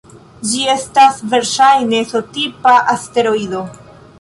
Ĝi 0.51 0.61
estas 0.75 1.19
verŝajne 1.35 1.99
S-tipa 2.15 2.75
asteroido. 2.95 3.63